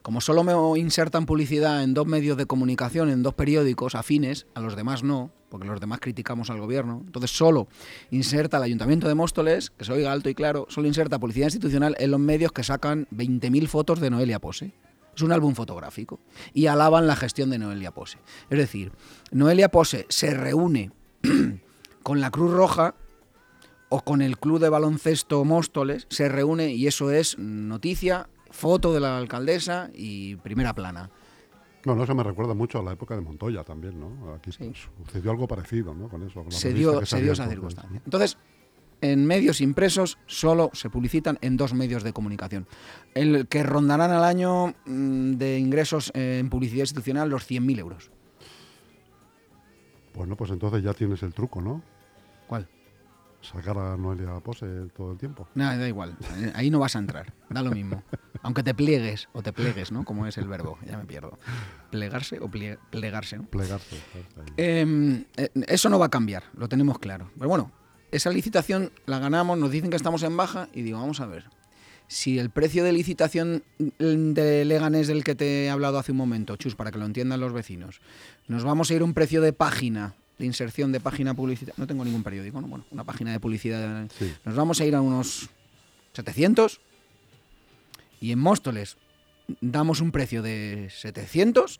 [0.03, 4.59] como solo me insertan publicidad en dos medios de comunicación, en dos periódicos afines, a
[4.59, 7.67] los demás no, porque los demás criticamos al gobierno, entonces solo
[8.11, 11.95] inserta el Ayuntamiento de Móstoles, que se oiga alto y claro, solo inserta publicidad institucional
[11.97, 14.71] en los medios que sacan 20.000 fotos de Noelia Pose.
[15.19, 16.21] Es un álbum fotográfico.
[16.53, 18.19] Y alaban la gestión de Noelia Pose.
[18.49, 18.93] Es decir,
[19.31, 20.93] Noelia Pose se reúne
[22.03, 22.95] con la Cruz Roja
[23.89, 29.01] o con el Club de Baloncesto Móstoles, se reúne y eso es noticia, foto de
[29.01, 31.09] la alcaldesa y primera plana.
[31.83, 34.33] Bueno, eso me recuerda mucho a la época de Montoya también, ¿no?
[34.35, 34.71] Aquí Sí.
[35.05, 36.07] sucedió algo parecido, ¿no?
[36.07, 36.35] Con eso.
[36.35, 38.01] con la Se dio, que se dio esa entonces, circunstancia.
[38.05, 38.37] Entonces,
[39.01, 42.67] en medios impresos solo se publicitan en dos medios de comunicación.
[43.13, 48.11] El que rondarán al año mm, de ingresos eh, en publicidad institucional los 100.000 euros.
[50.15, 51.81] Bueno, pues entonces ya tienes el truco, ¿no?
[52.47, 52.67] ¿Cuál?
[53.41, 55.47] Sacar a Noelia Pose todo el tiempo.
[55.55, 56.17] Nada, da igual.
[56.55, 57.33] Ahí no vas a entrar.
[57.49, 58.03] Da lo mismo.
[58.41, 60.03] Aunque te pliegues o te plegues, ¿no?
[60.03, 60.77] Como es el verbo.
[60.85, 61.37] Ya me pierdo.
[61.89, 63.43] Plegarse o plie- plegarse, ¿no?
[63.45, 63.95] Plegarse.
[64.57, 67.31] Eh, eh, eso no va a cambiar, lo tenemos claro.
[67.37, 67.71] Pero bueno,
[68.11, 71.45] esa licitación la ganamos, nos dicen que estamos en baja y digo, vamos a ver.
[72.07, 76.55] Si el precio de licitación de Leganés del que te he hablado hace un momento,
[76.55, 78.01] chus, para que lo entiendan los vecinos,
[78.47, 81.75] nos vamos a ir a un precio de página, de inserción de página publicidad.
[81.77, 82.67] No tengo ningún periódico, ¿no?
[82.67, 84.09] Bueno, una página de publicidad.
[84.17, 84.33] Sí.
[84.43, 85.49] Nos vamos a ir a unos
[86.13, 86.81] 700
[88.21, 88.97] y en Móstoles
[89.61, 91.79] damos un precio de 700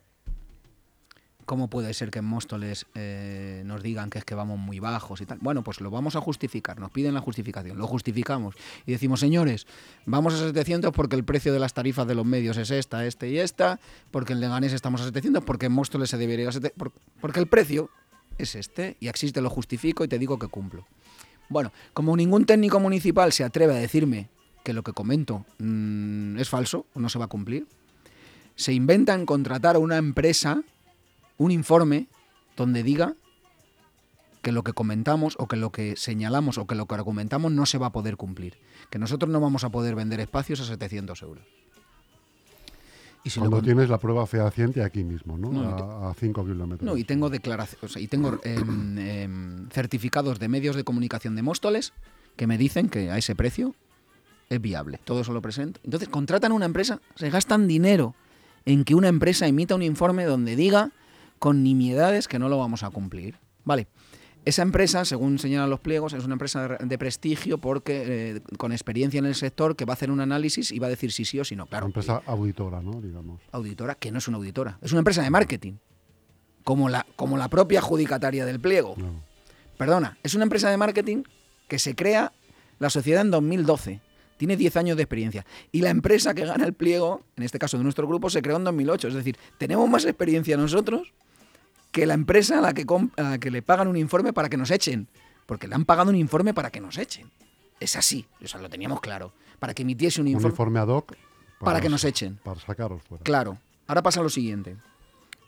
[1.50, 5.20] ¿Cómo puede ser que en Móstoles eh, nos digan que es que vamos muy bajos
[5.20, 5.40] y tal?
[5.42, 8.54] Bueno, pues lo vamos a justificar, nos piden la justificación, lo justificamos
[8.86, 9.66] y decimos, señores,
[10.06, 13.30] vamos a 700 porque el precio de las tarifas de los medios es esta, este
[13.30, 13.80] y esta,
[14.12, 16.92] porque en Leganés estamos a 700, porque en Móstoles se debería ir a 700, por-
[17.20, 17.90] porque el precio
[18.38, 20.86] es este y así te lo justifico y te digo que cumplo.
[21.50, 24.30] Bueno, como ningún técnico municipal se atreve a decirme
[24.64, 27.66] que lo que comento mm, es falso o no se va a cumplir,
[28.56, 30.62] se inventan contratar a una empresa
[31.40, 32.08] un informe
[32.56, 33.16] donde diga
[34.44, 37.66] que lo que comentamos o que lo que señalamos o que lo que argumentamos no
[37.66, 38.58] se va a poder cumplir.
[38.90, 41.44] Que nosotros no vamos a poder vender espacios a 700 euros.
[43.24, 46.08] Y si lo Cuando con- tienes la prueba fehaciente aquí mismo, ¿no?
[46.08, 46.86] A 5 kilómetros.
[46.86, 51.92] No, y tengo declaraciones, y tengo em, em, certificados de medios de comunicación de Móstoles
[52.38, 53.76] que me dicen que a ese precio
[54.50, 55.00] es viable.
[55.04, 55.82] Todo eso lo presento.
[55.84, 58.16] Entonces, contratan una empresa, se gastan dinero
[58.66, 60.92] en que una empresa emita un informe donde diga
[61.40, 63.36] con nimiedades que no lo vamos a cumplir.
[63.64, 63.88] Vale.
[64.46, 69.18] Esa empresa, según señalan los pliegos, es una empresa de, prestigio porque eh, con experiencia
[69.20, 71.40] en el sector que va a hacer un análisis y va a decir si sí
[71.40, 71.64] o si no.
[71.64, 73.02] Una Claro, empresa auditora, ¿no?
[73.02, 73.42] Digamos.
[73.52, 75.74] auditora, que no es una auditora, es una empresa de marketing,
[76.64, 78.96] como la, como la propia adjudicataria del pliego.
[78.98, 79.22] No.
[79.78, 81.24] Perdona, es una empresa de marketing
[81.68, 82.32] que se crea
[82.80, 84.02] la sociedad en 2012.
[84.40, 85.46] Tiene 10 años de experiencia.
[85.74, 88.56] Y la empresa que gana el pliego, en este caso de nuestro grupo, se creó
[88.56, 89.10] en 2008.
[89.10, 91.12] Es decir, tenemos más experiencia nosotros
[91.92, 92.86] que la empresa a la que,
[93.18, 95.08] a la que le pagan un informe para que nos echen.
[95.46, 97.30] porque le han pagado un informe para que nos echen.
[97.82, 99.34] Es así, o sea, lo teníamos claro.
[99.60, 101.16] Para que emitiese un Un informe informe ad hoc.
[101.60, 102.38] para que nos echen.
[102.42, 103.24] Para sacaros fuera.
[103.26, 103.58] Claro.
[103.88, 104.78] Ahora pasa lo siguiente.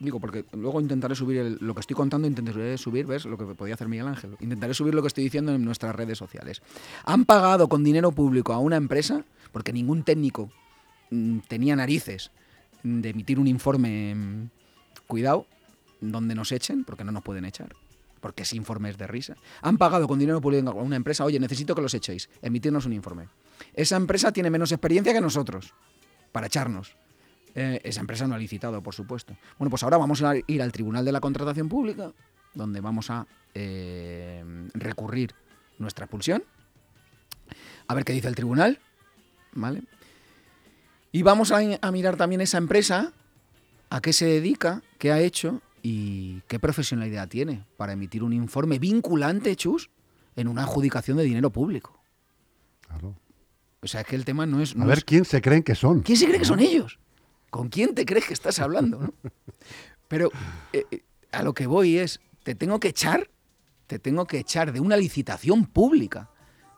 [0.02, 3.26] Digo, porque luego intentaré subir lo que estoy contando, intentaré subir, ¿ves?
[3.26, 4.36] Lo que podía hacer Miguel Ángel.
[4.40, 6.64] Intentaré subir lo que estoy diciendo en nuestras redes sociales.
[7.06, 10.50] Han pagado con dinero público a una empresa, porque ningún técnico
[11.12, 12.32] mm, tenía narices
[12.82, 14.50] de emitir un informe, mm,
[15.06, 15.46] cuidado,
[16.00, 17.76] donde nos echen, porque no nos pueden echar.
[18.22, 19.36] Porque ese informe es de risa.
[19.62, 22.94] Han pagado con dinero público a una empresa, oye, necesito que los echéis, emitirnos un
[22.94, 23.28] informe.
[23.76, 25.76] Esa empresa tiene menos experiencia que nosotros
[26.32, 26.96] para echarnos.
[27.56, 29.36] Eh, esa empresa no ha licitado, por supuesto.
[29.58, 32.12] Bueno, pues ahora vamos a ir al Tribunal de la Contratación Pública,
[32.54, 35.34] donde vamos a eh, recurrir
[35.80, 36.44] nuestra expulsión.
[37.88, 38.80] A ver qué dice el tribunal.
[39.54, 39.84] ¿Vale?
[41.12, 43.12] Y vamos a, a mirar también esa empresa,
[43.90, 48.80] a qué se dedica, qué ha hecho y qué profesionalidad tiene para emitir un informe
[48.80, 49.90] vinculante, chus,
[50.38, 52.02] en una adjudicación de dinero público.
[52.88, 53.18] Claro.
[53.82, 54.74] O sea, es que el tema no es...
[54.78, 56.02] A ver es- quién se creen que son.
[56.02, 56.98] ¿Quién se cree que son ellos?
[57.52, 59.00] ¿Con quién te crees que estás hablando?
[59.00, 59.14] no?
[60.08, 60.32] Pero
[60.74, 63.30] eh, eh, a lo que voy es, te tengo que echar,
[63.88, 66.30] te tengo que echar de una licitación pública,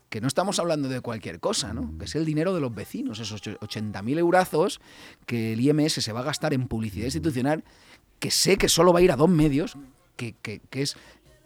[0.09, 1.97] que no estamos hablando de cualquier cosa, ¿no?
[1.97, 4.81] Que es el dinero de los vecinos, esos ocho- 80.000 eurazos
[5.25, 7.63] que el IMS se va a gastar en publicidad institucional,
[8.19, 9.75] que sé que solo va a ir a dos medios,
[10.17, 10.95] que- que es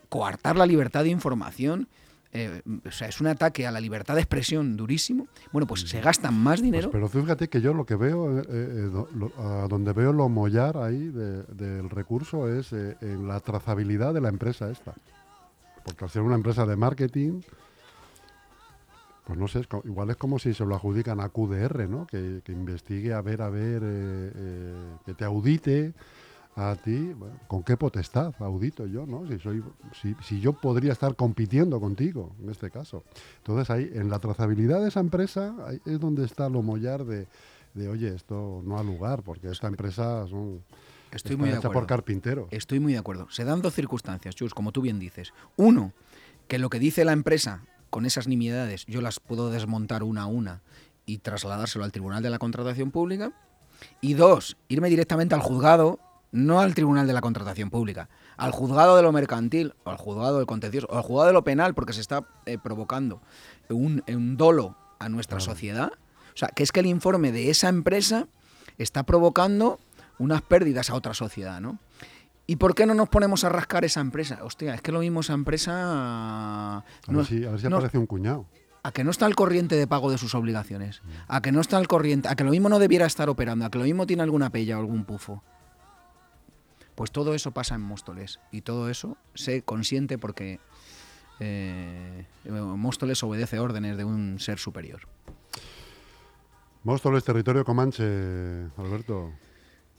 [0.10, 1.88] coartar la libertad de información.
[2.34, 5.28] Eh, o sea, es un ataque a la libertad de expresión durísimo.
[5.52, 6.90] Bueno, pues se gastan más Pues, dinero.
[6.92, 10.28] pero fíjate que yo lo que veo, eh, eh, do- lo- a donde veo lo
[10.30, 14.94] mollar ahí de- del recurso es en la trazabilidad de la empresa esta.
[15.86, 17.42] Porque al ser una empresa de marketing,
[19.26, 22.08] pues no sé, es igual es como si se lo adjudican a QDR, ¿no?
[22.08, 23.82] Que, que investigue a ver, a ver,
[25.06, 25.94] que te audite
[26.58, 27.14] a ti.
[27.14, 29.26] Bueno, ¿Con qué potestad audito yo, no?
[29.28, 29.64] Si, soy,
[30.02, 33.04] si, si yo podría estar compitiendo contigo, en este caso.
[33.38, 37.28] Entonces ahí, en la trazabilidad de esa empresa, ahí es donde está lo mollar de,
[37.76, 40.64] de, oye, esto no ha lugar, porque esta empresa son,
[41.12, 41.74] Estoy está muy de hecha acuerdo.
[41.82, 42.48] por carpinteros.
[42.50, 43.30] Estoy muy de acuerdo.
[43.30, 45.34] Se dan dos circunstancias, Chus, como tú bien dices.
[45.58, 45.94] Uno,
[46.48, 50.26] que lo que dice la empresa con esas nimiedades yo las puedo desmontar una a
[50.26, 50.62] una
[51.06, 53.32] y trasladárselo al Tribunal de la Contratación Pública.
[54.02, 56.00] Y dos, irme directamente al juzgado,
[56.32, 60.38] no al Tribunal de la Contratación Pública, al juzgado de lo mercantil, o al juzgado
[60.38, 63.22] del contencioso, o al juzgado de lo penal, porque se está eh, provocando
[63.70, 65.92] un, un dolo a nuestra sociedad.
[66.34, 68.28] O sea, que es que el informe de esa empresa
[68.78, 69.80] está provocando
[70.20, 71.80] unas pérdidas a otra sociedad, ¿no?
[72.46, 74.40] ¿Y por qué no nos ponemos a rascar esa empresa?
[74.44, 76.78] Hostia, es que lo mismo esa empresa...
[76.78, 78.46] A no- ver si, a ver si no- aparece un cuñado.
[78.84, 81.78] a que no está al corriente de pago de sus obligaciones, a que no está
[81.78, 84.24] al corriente, a que lo mismo no debiera estar operando, a que lo mismo tiene
[84.24, 85.44] alguna pella o algún pufo.
[86.98, 90.60] Pues todo eso pasa en Móstoles y todo eso se consiente porque
[91.40, 95.02] eh, Móstoles obedece órdenes de un ser superior.
[96.84, 98.04] Móstoles, territorio comanche,
[98.78, 99.32] Alberto.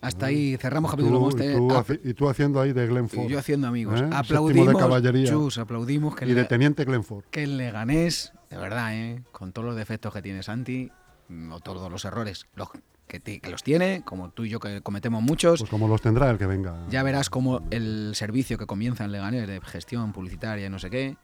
[0.01, 1.53] Hasta ahí cerramos capítulo Móstoles.
[1.55, 3.27] y, tú haci- y tú haciendo ahí de Glenford.
[3.27, 4.01] y yo haciendo amigos.
[4.01, 4.07] ¿Eh?
[4.07, 5.29] De Aplaudimos, caballería.
[5.31, 7.25] Chus, aplaudimos que y de teniente Glenford.
[7.31, 9.23] que el Leganés, de verdad, ¿eh?
[9.31, 10.91] con todos los defectos que tiene Santi,
[11.29, 12.69] mm, o todos los errores los
[13.09, 16.39] que, los tiene, como tú y yo que cometemos muchos, Pues como los tendrá el
[16.39, 16.87] que venga.
[16.91, 20.91] ya verás cómo el servicio que comienza en Leganés de gestión publicitaria y no sé
[20.91, 21.17] qué,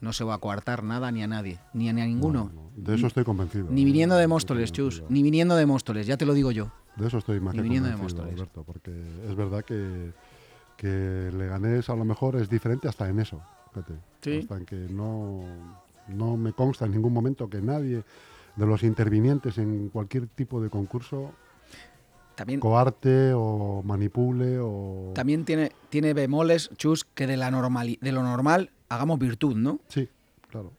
[0.00, 2.50] no se va a coartar nada ni a nadie, ni a, ni a ninguno.
[2.54, 3.66] No, no, De eso estoy convencido.
[3.70, 6.70] Ni viniendo de Móstoles, Chus, ni viniendo de Móstoles, ya te lo digo yo.
[6.96, 8.40] De eso estoy más ni que viniendo de convencido, Móstoles.
[8.40, 8.90] Alberto, porque
[9.28, 10.12] es verdad que,
[10.76, 13.40] que Leganés a lo mejor es diferente hasta en eso.
[13.72, 13.94] fíjate.
[14.20, 14.38] Sí.
[14.42, 15.42] Hasta en que no,
[16.08, 18.04] no me consta en ningún momento que nadie
[18.56, 21.32] de los intervinientes en cualquier tipo de concurso
[22.36, 25.12] También, coarte o manipule o...
[25.14, 29.80] también tiene, tiene bemoles, Chus, que de, la normali- de lo normal hagamos virtud, ¿no?
[29.88, 30.08] Sí,
[30.50, 30.72] claro.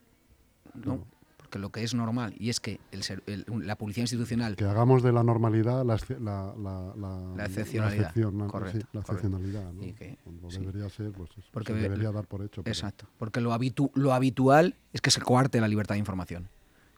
[0.73, 1.05] ¿no?
[1.37, 4.65] Porque lo que es normal, y es que el ser- el- la publicidad institucional Que
[4.65, 7.99] hagamos de la normalidad la, la, la, la, La excepcionalidad.
[8.07, 8.47] excepción, ¿no?
[8.47, 9.71] Correcto, Sí, la excepcionalidad.
[9.71, 9.83] ¿no?
[9.85, 10.59] Y que- Cuando sí.
[10.59, 12.63] debería ser, pues Porque se debería dar por hecho.
[12.63, 16.49] pero- Exacto, porque lo, habitu- lo habitual es que se coarte la libertad de información.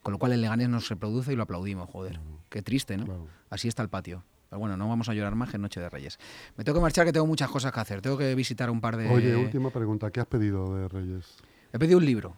[0.07, 2.17] Con lo cual el Leganés nos reproduce y lo aplaudimos, joder.
[2.49, 3.03] Qué triste, ¿no?
[3.03, 3.27] Claro.
[3.49, 4.23] Así está el patio.
[4.49, 6.17] Pero bueno, no vamos a llorar más que en Noche de Reyes.
[6.55, 8.01] Me tengo que marchar que tengo muchas cosas que hacer.
[8.01, 9.09] Tengo que visitar un par de...
[9.09, 10.09] Oye, última pregunta.
[10.09, 11.25] ¿Qué has pedido de Reyes?
[11.73, 12.37] He pedido un libro.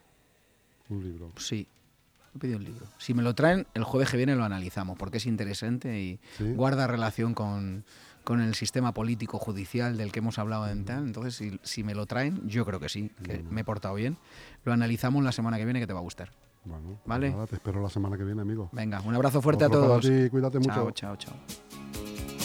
[0.90, 1.32] Un libro.
[1.38, 1.68] Sí.
[2.36, 2.88] He pedido un libro.
[2.98, 6.52] Si me lo traen, el jueves que viene lo analizamos, porque es interesante y Sí.
[6.54, 7.86] guarda relación con,
[8.24, 11.06] con el sistema político judicial del que hemos hablado en tal.
[11.06, 14.18] Entonces, si, si me lo traen, yo creo que sí, que me he portado bien.
[14.66, 16.32] Lo analizamos la semana que viene, que te va a gustar.
[16.66, 17.32] Bueno, pues ¿vale?
[17.32, 18.70] Nada, te espero la semana que viene, amigo.
[18.72, 20.06] Venga, un abrazo fuerte Otro a todos.
[20.06, 20.92] Para ti, cuídate mucho.
[20.92, 22.39] Chao, chao, chao.